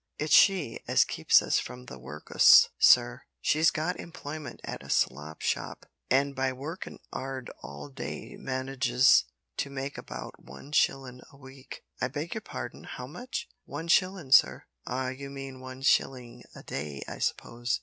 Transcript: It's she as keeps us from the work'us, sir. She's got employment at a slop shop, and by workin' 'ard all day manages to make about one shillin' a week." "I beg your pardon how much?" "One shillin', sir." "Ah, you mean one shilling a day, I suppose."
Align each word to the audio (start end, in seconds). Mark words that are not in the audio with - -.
It's 0.17 0.33
she 0.33 0.79
as 0.87 1.03
keeps 1.05 1.43
us 1.43 1.59
from 1.59 1.85
the 1.85 1.99
work'us, 1.99 2.69
sir. 2.79 3.21
She's 3.39 3.69
got 3.69 3.99
employment 3.99 4.59
at 4.63 4.81
a 4.81 4.89
slop 4.89 5.43
shop, 5.43 5.85
and 6.09 6.35
by 6.35 6.53
workin' 6.53 6.97
'ard 7.13 7.51
all 7.61 7.87
day 7.87 8.35
manages 8.35 9.25
to 9.57 9.69
make 9.69 9.99
about 9.99 10.43
one 10.43 10.71
shillin' 10.71 11.21
a 11.31 11.37
week." 11.37 11.83
"I 12.01 12.07
beg 12.07 12.33
your 12.33 12.41
pardon 12.41 12.85
how 12.85 13.05
much?" 13.05 13.47
"One 13.65 13.87
shillin', 13.87 14.31
sir." 14.31 14.63
"Ah, 14.87 15.09
you 15.09 15.29
mean 15.29 15.59
one 15.59 15.83
shilling 15.83 16.45
a 16.55 16.63
day, 16.63 17.03
I 17.07 17.19
suppose." 17.19 17.79